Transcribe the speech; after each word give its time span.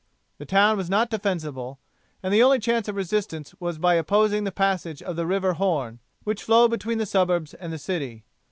The 0.39 0.47
town 0.47 0.77
was 0.77 0.89
not 0.89 1.11
defensible, 1.11 1.77
and 2.23 2.33
the 2.33 2.41
only 2.41 2.57
chance 2.57 2.87
of 2.87 2.95
resistance 2.95 3.53
was 3.59 3.77
by 3.77 3.93
opposing 3.93 4.45
the 4.45 4.51
passage 4.51 5.03
of 5.03 5.15
the 5.15 5.27
river 5.27 5.53
Horn, 5.53 5.99
which 6.23 6.41
flowed 6.41 6.71
between 6.71 6.97
the 6.97 7.05
suburbs 7.05 7.53
and 7.53 7.71
the 7.71 7.77
city. 7.77 8.23